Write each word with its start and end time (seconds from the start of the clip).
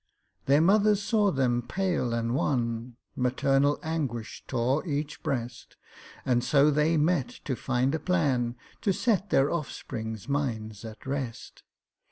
Their 0.47 0.61
mothers 0.61 0.99
saw 0.99 1.29
them 1.29 1.61
pale 1.61 2.11
and 2.11 2.33
wan, 2.33 2.95
Maternal 3.15 3.77
anguish 3.83 4.43
tore 4.47 4.83
each 4.87 5.21
breast, 5.21 5.77
And 6.25 6.43
so 6.43 6.71
they 6.71 6.97
met 6.97 7.29
to 7.45 7.55
find 7.55 7.93
a 7.93 7.99
plan 7.99 8.55
To 8.81 8.93
set 8.93 9.29
their 9.29 9.51
offsprings' 9.51 10.27
minds 10.27 10.83
at 10.83 11.05
rest. 11.05 11.61